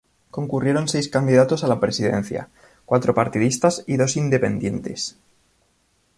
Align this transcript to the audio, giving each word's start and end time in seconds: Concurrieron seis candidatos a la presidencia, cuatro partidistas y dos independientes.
Concurrieron 0.31 0.87
seis 0.87 1.09
candidatos 1.09 1.63
a 1.63 1.67
la 1.67 1.79
presidencia, 1.79 2.49
cuatro 2.85 3.13
partidistas 3.13 3.83
y 3.85 3.97
dos 3.97 4.17
independientes. 4.17 5.17